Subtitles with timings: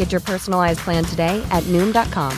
[0.00, 2.32] Get your personalized plan today at Noom.com.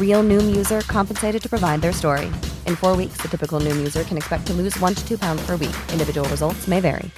[0.00, 2.26] Real Noom user compensated to provide their story.
[2.66, 5.46] In four weeks, the typical Noom user can expect to lose one to two pounds
[5.46, 5.76] per week.
[5.92, 7.08] Individual results may vary.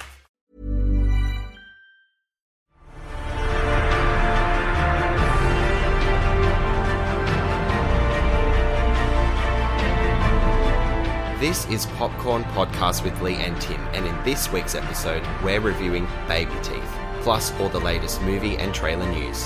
[11.39, 16.07] This is Popcorn Podcast with Lee and Tim, and in this week's episode, we're reviewing
[16.27, 16.95] Baby Teeth,
[17.25, 19.45] plus all the latest movie and trailer news.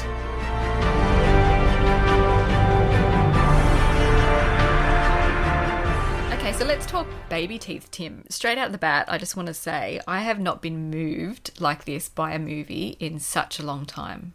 [6.33, 8.25] Okay, so let's talk baby teeth, Tim.
[8.27, 11.85] Straight out the bat, I just want to say I have not been moved like
[11.85, 14.33] this by a movie in such a long time.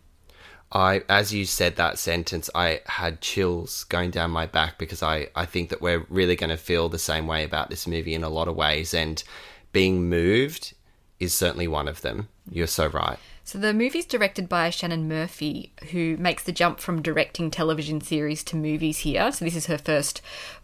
[0.72, 5.28] I, as you said that sentence, I had chills going down my back because I,
[5.36, 8.24] I think that we're really going to feel the same way about this movie in
[8.24, 9.22] a lot of ways, and
[9.72, 10.72] being moved
[11.20, 12.28] is certainly one of them.
[12.50, 13.18] You're so right.
[13.46, 18.42] So the movie's directed by Shannon Murphy, who makes the jump from directing television series
[18.44, 19.30] to movies here.
[19.30, 20.22] So this is her first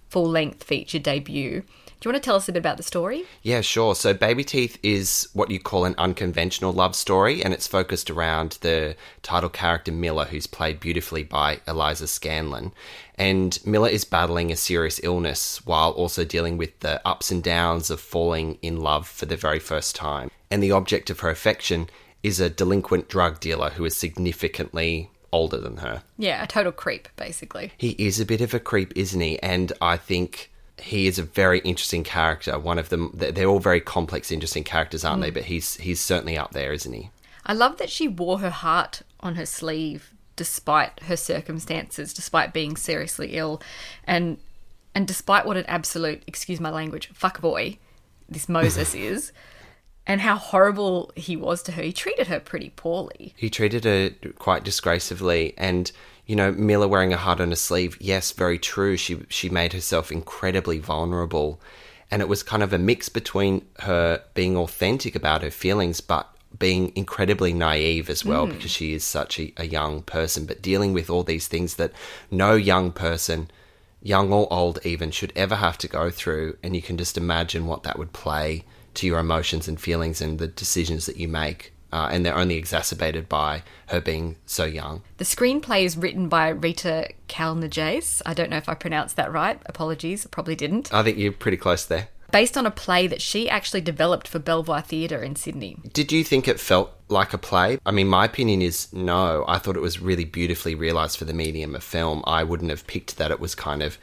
[0.08, 1.60] full-length feature debut.
[2.00, 3.24] Do you want to tell us a bit about the story?
[3.42, 3.94] Yeah, sure.
[3.94, 8.56] So, Baby Teeth is what you call an unconventional love story, and it's focused around
[8.62, 12.72] the title character Milla, who's played beautifully by Eliza Scanlen.
[13.16, 17.91] And Milla is battling a serious illness while also dealing with the ups and downs
[17.91, 20.30] of falling in love for the very first time.
[20.50, 21.91] And the object of her affection
[22.22, 26.03] is a delinquent drug dealer who is significantly older than her.
[26.19, 27.72] Yeah, a total creep, basically.
[27.76, 29.41] He is a bit of a creep, isn't he?
[29.41, 32.59] And I think he is a very interesting character.
[32.59, 35.30] One of them, they're all very complex, interesting characters, aren't they?
[35.30, 35.34] Mm.
[35.34, 37.10] But he's he's certainly up there, isn't he?
[37.47, 42.76] I love that she wore her heart on her sleeve despite her circumstances, despite being
[42.76, 43.60] seriously ill,
[44.04, 44.38] and
[44.94, 47.78] and despite what an absolute, excuse my language, fuckboy
[48.28, 49.32] this Moses is,
[50.06, 51.83] and how horrible he was to her.
[51.83, 53.34] He treated her pretty poorly.
[53.37, 55.91] He treated her quite disgracefully, and
[56.27, 57.97] you know, Milla wearing a heart on her sleeve.
[58.00, 58.97] Yes, very true.
[58.97, 61.60] She she made herself incredibly vulnerable,
[62.10, 66.28] and it was kind of a mix between her being authentic about her feelings, but
[66.59, 68.50] being incredibly naive as well mm.
[68.53, 71.93] because she is such a, a young person, but dealing with all these things that
[72.31, 73.50] no young person,
[74.03, 76.56] young or old even, should ever have to go through.
[76.62, 78.65] And you can just imagine what that would play
[78.95, 81.73] to your emotions and feelings and the decisions that you make.
[81.93, 85.03] Uh, and they're only exacerbated by her being so young.
[85.17, 88.23] The screenplay is written by Rita Kalnejais.
[88.25, 89.61] I don't know if I pronounced that right.
[89.67, 90.95] Apologies, I probably didn't.
[90.95, 92.09] I think you're pretty close there.
[92.31, 95.78] Based on a play that she actually developed for Belvoir Theatre in Sydney.
[95.93, 97.81] Did you think it felt like a play?
[97.84, 99.45] I mean, my opinion is no.
[99.49, 102.22] I thought it was really beautifully realised for the medium of film.
[102.25, 103.99] I wouldn't have picked that it was kind of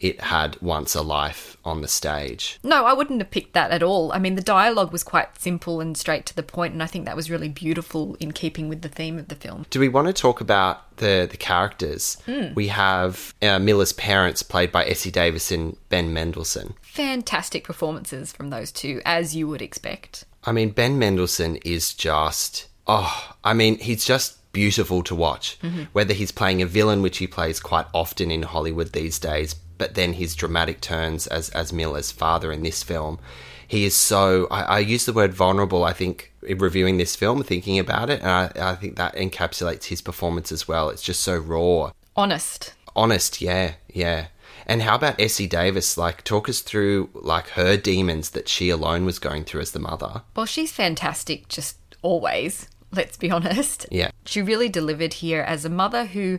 [0.00, 2.58] it had once a life on the stage.
[2.62, 4.12] No, I wouldn't have picked that at all.
[4.12, 7.04] I mean, the dialogue was quite simple and straight to the point, and I think
[7.04, 9.66] that was really beautiful in keeping with the theme of the film.
[9.70, 12.16] Do we want to talk about the the characters?
[12.54, 16.74] We have uh, Milla's parents, played by Essie Davis and Ben Mendelsohn.
[16.82, 20.24] Fantastic performances from those two, as you would expect.
[20.44, 25.58] I mean, Ben Mendelsohn is just oh, I mean, he's just beautiful to watch.
[25.92, 29.94] Whether he's playing a villain, which he plays quite often in Hollywood these days, but
[29.94, 33.18] then his dramatic turns as as Milla's father in this film,
[33.66, 34.46] he is so.
[34.50, 35.84] I, I use the word vulnerable.
[35.84, 39.84] I think in reviewing this film, thinking about it, and I, I think that encapsulates
[39.84, 40.90] his performance as well.
[40.90, 42.74] It's just so raw, Honest.
[42.96, 43.40] honest.
[43.40, 44.26] Yeah, yeah.
[44.66, 45.96] And how about Essie Davis?
[45.96, 49.78] Like, talk us through like her demons that she alone was going through as the
[49.78, 50.22] mother.
[50.36, 53.86] Well, she's fantastic, just always, let's be honest.
[53.90, 54.10] Yeah.
[54.26, 56.38] She really delivered here as a mother who,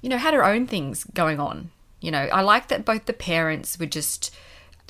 [0.00, 1.70] you know, had her own things going on.
[2.04, 4.30] You know, I like that both the parents were just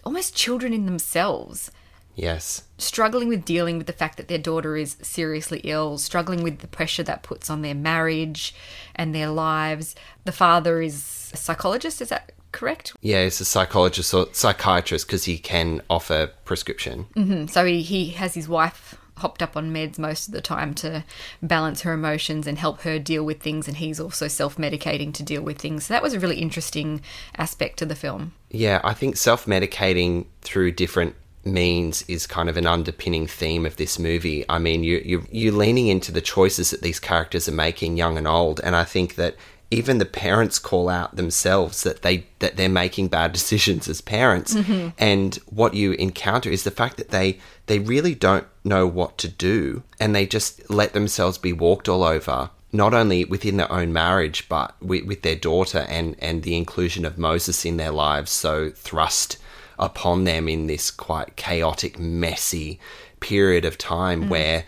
[0.02, 1.70] almost children in themselves,
[2.16, 2.64] Yes.
[2.76, 6.66] struggling with dealing with the fact that their daughter is seriously ill, struggling with the
[6.66, 8.54] pressure that puts on their marriage
[8.96, 9.94] and their lives.
[10.24, 12.94] The father is a psychologist, is that correct?
[13.00, 17.06] Yeah, he's a psychologist or psychiatrist because he can offer prescription.
[17.16, 20.74] Mm, So he, he has his wife hopped up on meds most of the time
[20.74, 21.04] to
[21.42, 25.22] balance her emotions and help her deal with things, and he's also self medicating to
[25.22, 25.86] deal with things.
[25.86, 27.00] So that was a really interesting
[27.36, 28.32] aspect to the film.
[28.50, 31.14] Yeah, I think self medicating through different
[31.46, 34.44] means is kind of an underpinning theme of this movie.
[34.48, 38.18] I mean, you you you're leaning into the choices that these characters are making, young
[38.18, 39.36] and old, and I think that
[39.74, 44.54] even the parents call out themselves that they that they're making bad decisions as parents.
[44.54, 44.88] Mm-hmm.
[44.98, 49.28] And what you encounter is the fact that they they really don't know what to
[49.28, 53.92] do, and they just let themselves be walked all over not only within their own
[53.92, 58.32] marriage, but with, with their daughter and, and the inclusion of Moses in their lives,
[58.32, 59.38] so thrust
[59.78, 62.80] upon them in this quite chaotic, messy
[63.20, 64.28] period of time mm.
[64.28, 64.64] where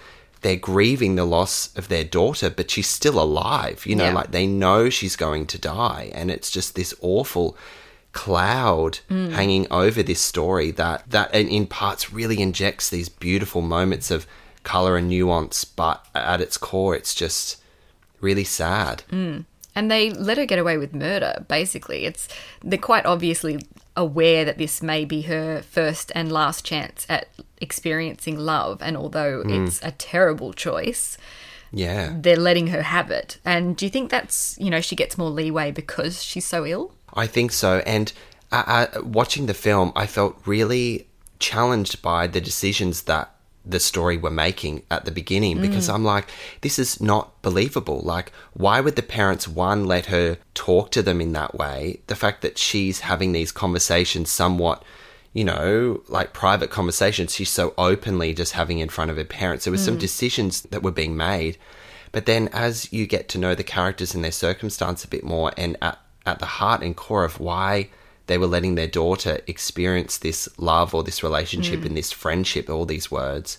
[0.47, 3.85] they're grieving the loss of their daughter, but she's still alive.
[3.85, 4.13] You know, Yeah.
[4.13, 6.13] like they know she's going to die.
[6.15, 7.57] And it's just this awful
[8.13, 9.33] cloud mm.
[9.33, 14.25] hanging over this story that that in in parts really injects these beautiful moments of
[14.63, 17.61] color and nuance but at its core it's just
[18.21, 19.45] really sad mm.
[19.75, 22.07] And they let her get away with murder, basically.
[22.07, 22.29] It's
[22.65, 23.61] they're quite obviously
[23.97, 27.29] aware that this may be her first and last chance at
[27.61, 31.17] experiencing love, and although it's a terrible choice,
[31.73, 33.39] yeah they're letting her have it.
[33.45, 36.93] And do you think that's, you know, she gets more leeway because she's so ill?
[37.15, 37.83] I think so.
[37.87, 38.13] And
[38.53, 41.09] uh, uh, watching the film, I felt really
[41.39, 43.35] challenged by the decisions that
[43.69, 45.95] the story we're making at the beginning because mm.
[45.95, 46.29] I'm like,
[46.61, 48.01] this is not believable.
[48.01, 52.01] Like, why would the parents, one, let her talk to them in that way?
[52.07, 54.85] The fact that she's having these conversations somewhat.
[55.33, 59.67] You know, like private conversations, she's so openly just having in front of her parents.
[59.67, 60.01] There were some mm.
[60.01, 61.59] decisions that were being made.
[62.11, 65.53] But then as you get to know the characters and their circumstance a bit more,
[65.59, 67.91] and at, at the heart and core of why
[68.27, 71.87] they were letting their daughter experience this love or this relationship mm.
[71.87, 73.59] and this friendship, all these words,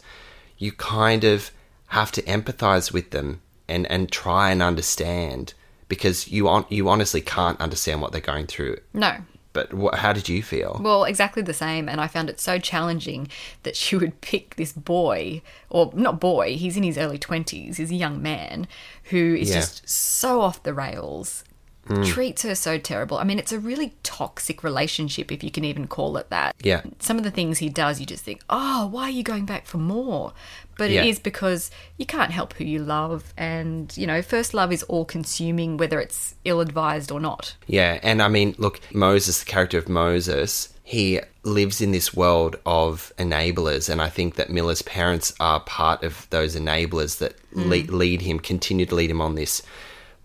[0.57, 1.51] you kind of
[1.87, 5.53] have to empathize with them and, and try and understand
[5.87, 8.77] because you on, you honestly can't understand what they're going through.
[8.93, 9.17] No.
[9.53, 10.79] But how did you feel?
[10.83, 11.89] Well, exactly the same.
[11.89, 13.27] And I found it so challenging
[13.63, 17.89] that she would pick this boy, or not boy, he's in his early 20s, he's
[17.89, 18.67] a young man
[19.05, 19.55] who is Yeah.
[19.55, 21.43] just so off the rails,
[21.87, 22.05] Mm.
[22.05, 23.17] treats her so terrible.
[23.17, 26.55] I mean, it's a really toxic relationship, if you can even call it that.
[26.61, 26.81] Yeah.
[26.99, 29.65] Some of the things he does, you just think, oh, why are you going back
[29.65, 30.33] for more?
[30.77, 31.03] But Yeah.
[31.03, 33.33] it is because you can't help who you love.
[33.37, 37.55] And, you know, first love is all consuming, whether it's ill advised or not.
[37.67, 42.57] Yeah, and I mean, look, Moses, the character of Moses, he lives in this world
[42.65, 47.77] of enablers, and I think that Milla's parents are part of those enablers that le-
[47.77, 47.91] mm.
[47.91, 49.61] lead him, continue to lead him on this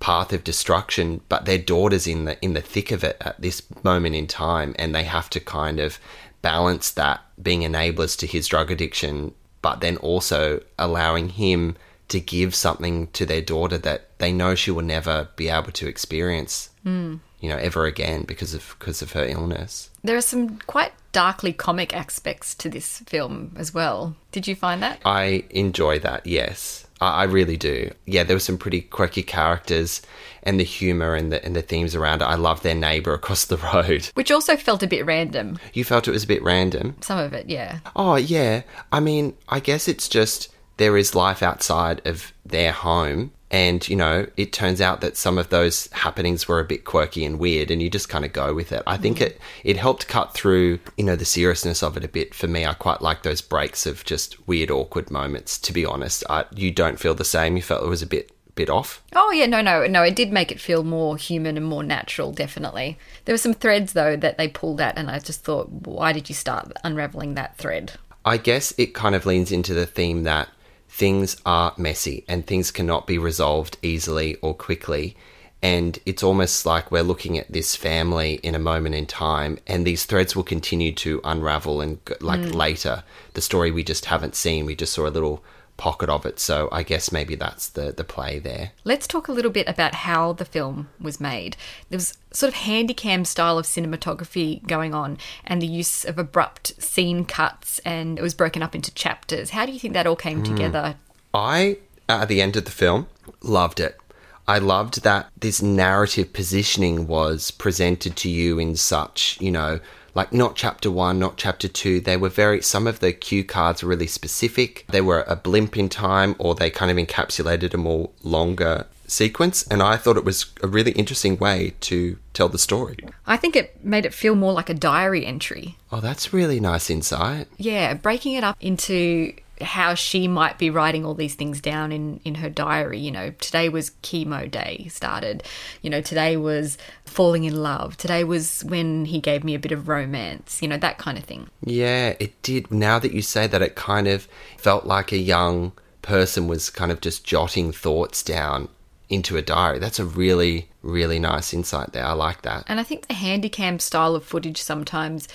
[0.02, 1.22] path of destruction.
[1.28, 4.74] But their daughter's in the in the thick of it at this moment in time,
[4.78, 5.98] and they have to kind of
[6.42, 9.32] balance that being enablers to his drug addiction,
[9.62, 11.76] but then also allowing him
[12.08, 15.86] to give something to their daughter that they know she will never be able to
[15.88, 17.16] experience hmm.
[17.40, 19.88] you know, ever again because of because of her illness.
[20.04, 24.16] There are some quite darkly comic aspects to this film as well.
[24.32, 25.00] Did you find that?
[25.04, 26.26] I enjoy that.
[26.26, 27.90] Yes, I, I really do.
[28.06, 30.00] Yeah, there were some pretty quirky characters,
[30.42, 32.26] and the humor and the and the themes around it.
[32.26, 34.08] I love their neighbor across the road.
[34.14, 35.58] Which also felt a bit random.
[35.72, 36.96] You felt it was a bit random.
[37.00, 37.80] Some of it, yeah.
[37.96, 38.62] Oh yeah.
[38.90, 43.32] I mean, I guess it's just there is life outside of their home.
[43.52, 47.22] And, you know, it turns out that some of those happenings were a bit quirky
[47.26, 48.82] and weird, and you just kind of go with it.
[48.86, 52.34] I think it, it helped cut through, you know, the seriousness of it a bit
[52.34, 52.64] for me.
[52.64, 56.24] I quite like those breaks of just weird, awkward moments, to be honest.
[56.30, 57.56] I, you don't feel the same.
[57.56, 59.02] You felt it was a bit bit off.
[59.14, 60.02] Oh yeah, no, no, no.
[60.02, 62.32] It did make it feel more human and more natural.
[62.32, 62.98] Definitely.
[63.24, 66.28] There were some threads though that they pulled at, and I just thought, why did
[66.28, 67.92] you start unraveling that thread?
[68.24, 70.48] I guess it kind of leans into the theme that
[70.92, 75.16] things are messy and things cannot be resolved easily or quickly.
[75.62, 79.86] And it's almost like we're looking at this family in a moment in time, and
[79.86, 81.80] these threads will continue to unravel.
[81.80, 82.54] And like mm.
[82.54, 85.42] later, the story we just haven't seen, we just saw a little
[85.76, 86.38] pocket of it.
[86.38, 88.72] So I guess maybe that's the the play there.
[88.84, 91.56] Let's talk a little bit about how the film was made.
[91.90, 96.80] There was sort of handycam style of cinematography going on and the use of abrupt
[96.82, 99.50] scene cuts and it was broken up into chapters.
[99.50, 100.44] How do you think that all came hmm.
[100.44, 100.96] together?
[101.34, 103.08] I, at the end of the film,
[103.42, 103.98] loved it.
[104.46, 109.80] I loved that this narrative positioning was presented to you in such, you know,
[110.14, 112.00] like not chapter one, not chapter two.
[112.00, 114.84] They were very, some of the cue cards were really specific.
[114.88, 119.66] They were a blimp in time or they kind of encapsulated a more longer sequence.
[119.68, 122.96] And I thought it was a really interesting way to tell the story.
[123.26, 125.76] I think it made it feel more like a diary entry.
[125.90, 127.48] Oh, that's really nice insight.
[127.58, 132.20] Yeah, breaking it up into how she might be writing all these things down in
[132.24, 135.42] in her diary you know today was chemo day started
[135.82, 139.72] you know today was falling in love today was when he gave me a bit
[139.72, 142.70] of romance you know that kind of thing Yeah, it did.
[142.70, 144.26] Now that you say that, it kind of
[144.58, 148.68] felt like a young person was kind of just jotting thoughts down
[149.08, 149.78] into a diary.
[149.78, 152.04] That's a really, really nice insight there.
[152.04, 152.64] I like that.
[152.66, 155.28] and i think the handycam style of footage sometimes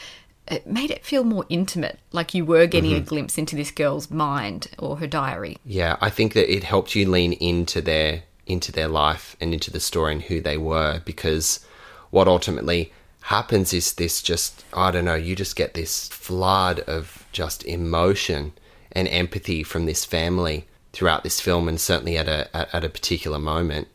[0.49, 3.05] it made it feel more intimate like you were getting a mm-hmm.
[3.05, 7.09] glimpse into this girl's mind or her diary Yeah, I think that it helped you
[7.09, 11.65] lean into their into their life and into the story and who they were because
[12.11, 17.25] what ultimately happens is this just I don't know, you just get this flood of
[17.31, 18.53] just emotion
[18.91, 22.89] and empathy from this family throughout this film and certainly at a at, at a
[22.89, 23.87] particular moment.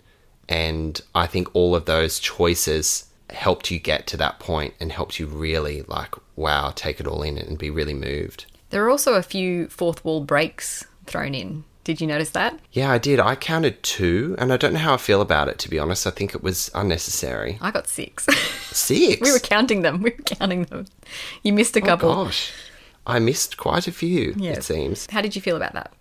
[0.49, 5.19] And I think all of those choices helped you get to that point and helped
[5.19, 8.47] you really like wow, take it all in and be really moved.
[8.71, 12.93] there are also a few fourth wall breaks thrown in did you notice that Yeah,
[12.93, 13.19] I did.
[13.19, 16.07] I counted two, and I don't know how I feel about it, to be honest.
[16.07, 17.59] I think it was unnecessary.
[17.61, 18.27] i got six
[18.71, 19.21] Six?
[19.27, 20.87] we were counting them we were counting them
[21.43, 22.53] you missed a oh, couple gosh.
[23.05, 24.53] I missed quite a few, Yeah.
[24.53, 25.09] it seems.
[25.11, 25.93] How did you feel about that?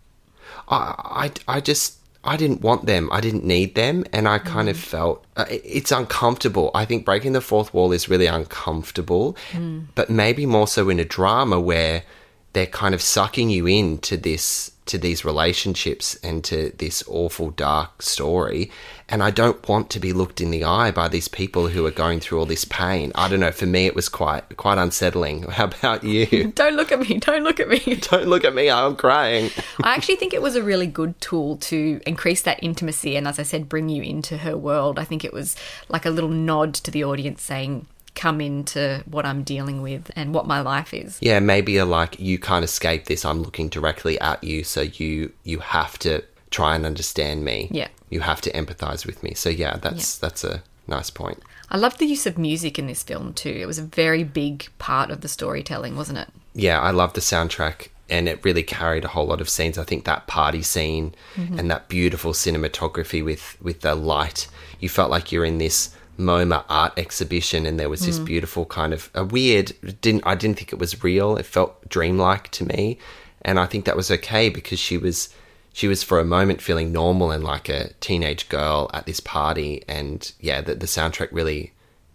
[0.69, 3.09] I, I, I just, I didn't want them.
[3.11, 4.05] I didn't need them.
[4.13, 4.71] And I kind Mm.
[4.71, 6.69] of felt uh, it's uncomfortable.
[6.75, 9.85] I think breaking the fourth wall is really uncomfortable, Mm.
[9.95, 12.03] but maybe more so in a drama where
[12.53, 18.01] they're kind of sucking you into this to these relationships and to this awful dark
[18.01, 18.69] story
[19.11, 21.91] and I don't want to be looked in the eye by these people who are
[21.91, 23.11] going through all this pain.
[23.13, 25.43] I don't know, for me it was quite quite unsettling.
[25.49, 26.51] How about you?
[26.55, 27.19] Don't look at me.
[27.19, 27.79] Don't look at me.
[28.11, 29.51] don't look at me, I'm crying.
[29.83, 33.37] I actually think it was a really good tool to increase that intimacy and, as
[33.37, 34.97] I said, bring you into her world.
[34.97, 35.55] I think it was
[35.89, 40.33] like a little nod to the audience saying, come into what I'm dealing with and
[40.33, 41.17] what my life is.
[41.21, 43.25] Yeah, maybe a like you can't escape this.
[43.25, 47.69] I'm looking directly at you, so you you have to try and understand me.
[47.71, 47.87] Yeah.
[48.09, 49.33] You have to empathize with me.
[49.33, 51.41] So yeah, that's that's a nice point.
[51.69, 53.49] I loved the use of music in this film too.
[53.49, 56.27] It was a very big part of the storytelling, wasn't it?
[56.53, 59.77] Yeah, I love the soundtrack and it really carried a whole lot of scenes.
[59.77, 61.57] I think that party scene mm-hmm.
[61.57, 64.47] and that beautiful cinematography with with the light.
[64.81, 68.25] You felt like you're in this MoMA art exhibition and there was this hmm.
[68.25, 71.37] beautiful kind of a weird didn't I didn't think it was real.
[71.37, 72.97] It felt dreamlike to me.
[73.43, 75.29] And I think that was okay because she was
[75.73, 79.83] she was for a moment feeling normal and like a teenage girl at this party
[79.87, 81.71] and yeah, the, the soundtrack really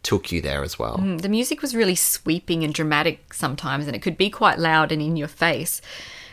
[0.06, 0.98] took you there as well.
[0.98, 4.92] Hmm, the music was really sweeping and dramatic sometimes, and it could be quite loud
[4.92, 5.82] and in your face.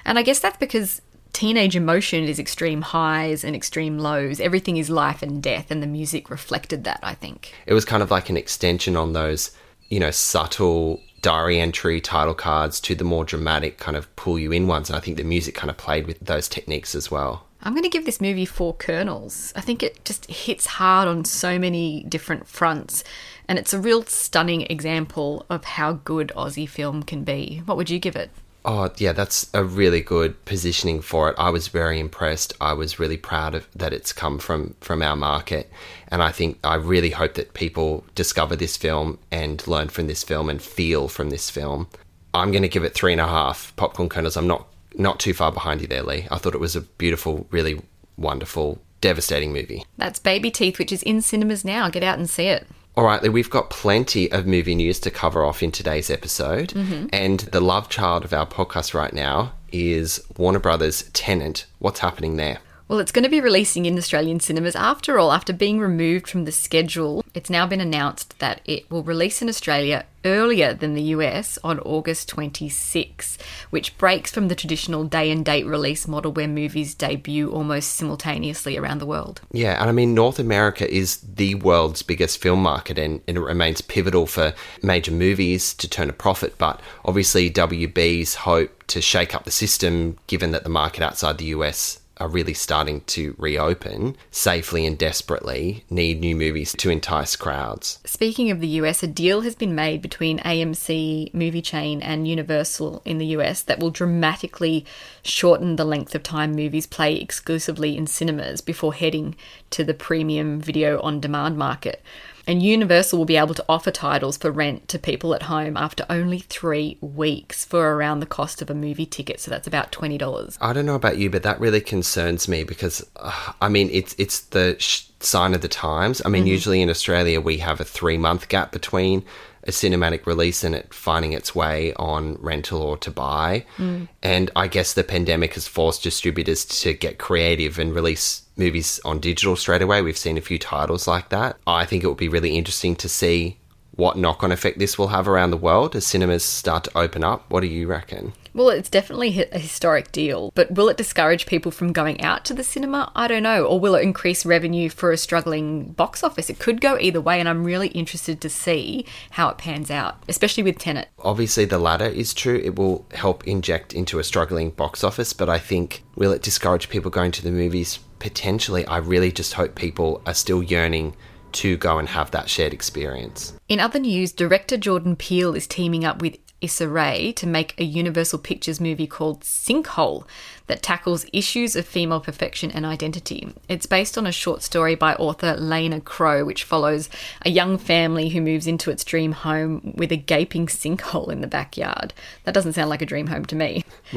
[0.06, 1.02] And I guess that's because
[1.34, 4.40] teenage emotion is extreme highs and extreme lows.
[4.40, 7.54] Everything is life and death, and the music reflected that, I think.
[7.66, 9.52] it was kind of like an extension on those,
[9.90, 14.52] you know, subtle diary entry title cards to the more dramatic kind of pull you
[14.52, 14.90] in ones.
[14.90, 17.46] And I think the music kind of played with those techniques as well.
[17.66, 19.54] I'm going to give this movie four kernels.
[19.56, 23.06] I think it just hits hard on so many different fronts,
[23.48, 27.62] and it's a real stunning example of how good Aussie film can be.
[27.66, 28.32] What would you give it?
[28.66, 31.36] Oh, yeah, that's a really good positioning for it.
[31.38, 32.54] I was very impressed.
[32.62, 35.70] I was really proud of that it's come from from our market,
[36.08, 40.24] and I think I really hope that people discover this film and learn from this
[40.24, 41.88] film and feel from this film.
[42.34, 44.38] I'm going to give it three and a half popcorn kernels.
[44.38, 46.28] I'm not not too far behind you there, Lee.
[46.32, 47.82] I thought it was a beautiful, really
[48.18, 49.84] wonderful, devastating movie.
[49.98, 51.90] That's Baby Teeth, which is in cinemas now.
[51.90, 52.66] Get out and see it.
[52.96, 56.70] All right, we've got plenty of movie news to cover off in today's episode.
[56.70, 57.08] Mm-hmm.
[57.12, 61.66] And the love child of our podcast right now is Warner Brothers Tenet.
[61.80, 62.60] What's happening there?
[62.94, 65.32] Well, it's going to be releasing in Australian cinemas after all.
[65.32, 69.50] After being removed from the schedule, it's now been announced that it will release in
[69.50, 73.40] Australia earlier than the US on August 26,
[73.72, 78.78] which breaks from the traditional day and date release model where movies debut almost simultaneously
[78.78, 79.42] around the world.
[79.52, 83.42] Yeah, and I mean, North America is the world's biggest film market and, and, it
[83.42, 86.60] remains pivotal for major movies to turn a profit.
[86.60, 91.46] But obviously, WB's hope to shake up the system, given that the market outside the
[91.46, 98.00] US are really starting to reopen safely and desperately need new movies to entice crowds.
[98.06, 103.02] Speaking of the US, a deal has been made between AMC movie chain and Universal
[103.06, 104.86] in the US that will dramatically
[105.24, 109.36] shorten the length of time movies play exclusively in cinemas before heading
[109.72, 112.02] to the premium video on demand market.
[112.46, 116.06] And Universal will be able to offer titles for rent to people at home after
[116.10, 119.40] only three weeks for around the cost of a movie ticket.
[119.40, 120.58] So that's about twenty dollars.
[120.60, 124.14] I don't know about you, but that really concerns me because, uh, I mean, it's
[124.18, 126.22] it's the sh- sign of the times.
[126.26, 126.50] I mean, mm-hmm.
[126.50, 129.24] usually in Australia we have a three month gap between
[129.66, 133.66] a cinematic release and it finding its way on rental or to buy.
[133.78, 134.08] Mm.
[134.22, 139.20] And I guess the pandemic has forced distributors to get creative and release movies on
[139.20, 140.02] digital straight away.
[140.02, 141.58] We've seen a few titles like that.
[141.66, 143.58] I think it would be really interesting to see
[143.96, 147.24] what knock on effect this will have around the world as cinemas start to open
[147.24, 147.50] up.
[147.50, 148.34] What do you reckon?
[148.56, 152.54] Well, it's definitely a historic deal, but will it discourage people from going out to
[152.54, 153.12] the cinema?
[153.16, 153.66] I don't know.
[153.66, 156.52] Or will it increase revenue for a struggling box office?
[156.52, 160.18] It could go either way, and I'm really interested to see how it pans out,
[160.28, 161.10] especially with Tenet.
[161.20, 162.62] Obviously, the latter is true.
[162.64, 166.90] It will help inject into a struggling box office, but I think will it discourage
[166.90, 168.00] people going to the movies?
[168.20, 168.86] Potentially.
[168.86, 171.16] I really just hope people are still yearning
[171.54, 173.54] to go and have that shared experience.
[173.70, 177.84] In other news, director Jordan Peele is teaming up with Issa Rae to make a
[177.84, 180.26] Universal Pictures movie called Sinkhole
[180.68, 183.54] that tackles issues of female perfection and identity.
[183.68, 187.10] It's based on a short story by author Leyna Krow, which follows
[187.42, 191.48] a young family who moves into its dream home with a gaping sinkhole in the
[191.48, 192.14] backyard.
[192.46, 193.84] That doesn't sound like a dream home to me.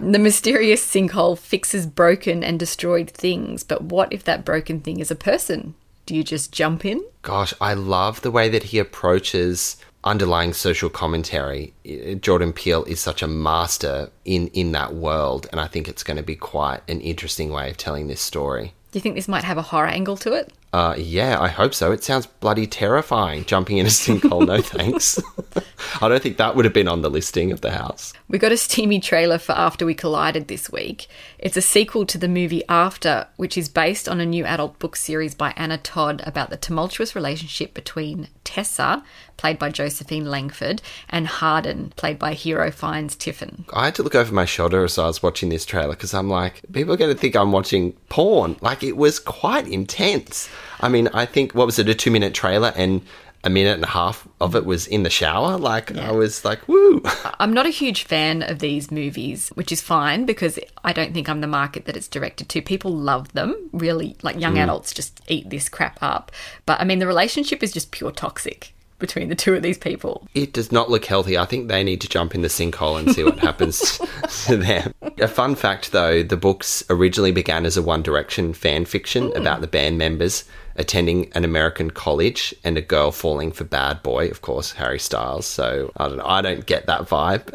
[0.00, 5.10] the mysterious sinkhole fixes broken and destroyed things, but what if that broken thing is
[5.10, 5.74] a person?
[6.06, 7.02] Do you just jump in?
[7.22, 11.72] Gosh, I love the way that he approaches underlying social commentary.
[12.20, 16.18] Jordan Peele is such a master in in that world, and I think it's going
[16.18, 18.74] to be quite an interesting way of telling this story.
[18.92, 20.52] Do you think this might have a horror angle to it?
[20.74, 21.92] Uh, yeah, I hope so.
[21.92, 23.44] It sounds bloody terrifying.
[23.44, 25.22] Jumping in a sinkhole, no thanks.
[26.02, 28.12] I don't think that would have been on the listing of the house.
[28.26, 31.06] We got a steamy trailer for After We Collided this week.
[31.38, 34.96] It's a sequel to the movie After, which is based on a new adult book
[34.96, 39.04] series by Anna Todd about the tumultuous relationship between Tessa,
[39.36, 43.64] played by Josephine Langford, and Hardin, played by Hero Fiennes Tiffin.
[43.72, 46.28] I had to look over my shoulder as I was watching this trailer because I'm
[46.28, 48.56] like, people are going to think I'm watching porn.
[48.60, 50.48] Like, it was quite intense.
[50.80, 53.02] I mean, I think what was it, a two minute trailer, and
[53.44, 55.58] a minute and a half of it was in the shower.
[55.58, 56.08] Like yeah.
[56.08, 57.02] I was like, woo.
[57.38, 61.28] I'm not a huge fan of these movies, which is fine because I don't think
[61.28, 62.62] I'm the market that it's directed to.
[62.62, 64.16] People love them, really.
[64.22, 64.62] Like young mm.
[64.62, 66.32] adults just eat this crap up.
[66.64, 70.26] But I mean, the relationship is just pure toxic between the two of these people.
[70.34, 71.36] It does not look healthy.
[71.36, 73.98] I think they need to jump in the sinkhole and see what happens
[74.46, 74.94] to them.
[75.18, 79.36] A fun fact though, the books originally began as a One Direction fan fiction mm.
[79.36, 80.44] about the band members
[80.76, 85.46] attending an American college and a girl falling for bad boy, of course, Harry Styles.
[85.46, 87.46] So I don't know, I don't get that vibe,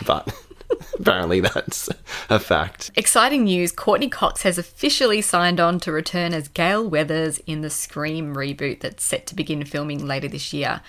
[0.06, 0.32] but
[0.98, 1.88] Apparently, that's
[2.28, 2.90] a fact.
[2.96, 7.70] Exciting news Courteney Cox has officially signed on to return as Gale Weathers in the
[7.70, 10.80] Scream reboot that's set to begin filming later this year.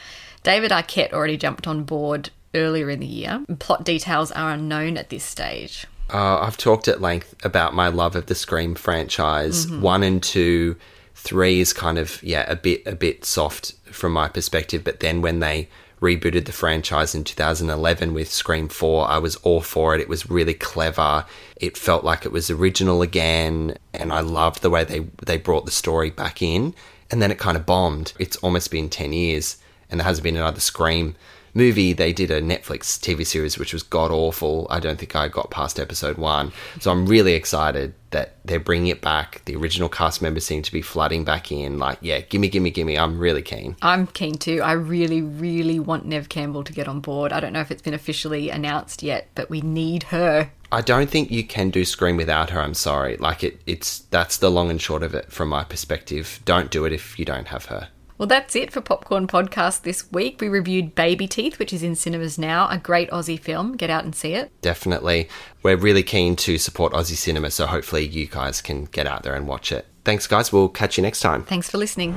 [0.44, 3.46] David Arquette already jumped on board earlier in the year.
[3.60, 5.86] Plot details are unknown at this stage.
[6.12, 9.66] Uh, I've talked at length about my love of the Scream franchise.
[9.66, 9.82] Mm-hmm.
[9.82, 10.76] One and two,
[11.14, 15.22] three is kind of yeah a bit a bit soft from my perspective, but then
[15.22, 15.70] when they
[16.02, 19.08] rebooted the franchise in 2011 with Scream 4.
[19.08, 20.02] I was all for it.
[20.02, 21.26] It was really clever.
[21.56, 25.66] It felt like it was original again, and I loved the way they they brought
[25.66, 26.74] the story back in.
[27.12, 28.14] And then it kind of bombed.
[28.20, 29.58] It's almost been 10 years,
[29.90, 31.16] and there hasn't been another Scream
[31.60, 34.66] movie, they did a Netflix TV series which was god awful.
[34.70, 36.54] I don't think I got past episode one.
[36.80, 39.44] So I'm really excited that they're bringing it back.
[39.46, 41.78] The original cast members seem to be flooding back in.
[41.78, 42.98] Like, yeah, gimme, gimme, gimme.
[42.98, 43.76] I'm really keen.
[43.82, 44.62] I'm keen too.
[44.64, 47.34] I really, really want Neve Campbell to get on board.
[47.34, 50.50] I don't know if it's been officially announced yet, but we need her.
[50.72, 52.62] I don't think you can do Scream without her.
[52.62, 53.18] I'm sorry.
[53.18, 56.40] Like it, it's that's the long and short of it from my perspective.
[56.46, 57.90] Don't do it if you don't have her.
[58.20, 60.42] Well, that's it for Popcorn Podcast this week.
[60.42, 63.78] We reviewed Baby Teeth, which is in cinemas now, a great Aussie film.
[63.78, 64.52] Get out and see it.
[64.62, 65.30] Definitely.
[65.64, 69.36] We're really keen to support Aussie cinema, so hopefully you guys can get out there
[69.36, 69.88] and watch it.
[70.04, 70.52] Thanks, guys.
[70.52, 71.46] We'll catch you next time.
[71.46, 72.12] Thanks for listening.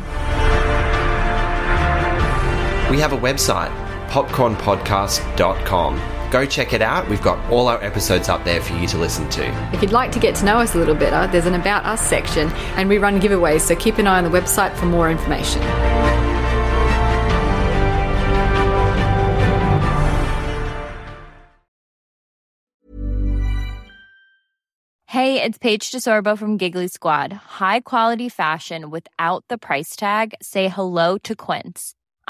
[2.90, 3.70] We have a website,
[4.08, 6.21] popcornpodcast.com.
[6.32, 7.06] Go check it out.
[7.10, 9.44] We've got all our episodes up there for you to listen to.
[9.74, 12.00] If you'd like to get to know us a little better, there's an About Us
[12.00, 15.60] section, and we run giveaways, so keep an eye on the website for more information.
[25.04, 27.34] Hey, it's Paige DeSorbo from Giggly Squad.
[27.34, 30.34] High quality fashion without the price tag?
[30.40, 31.94] Say hello to Quince.